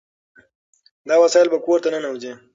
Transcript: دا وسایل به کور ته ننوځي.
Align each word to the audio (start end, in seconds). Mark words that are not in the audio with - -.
دا 1.09 1.15
وسایل 1.23 1.47
به 1.51 1.57
کور 1.65 1.77
ته 1.83 1.89
ننوځي. 1.93 2.31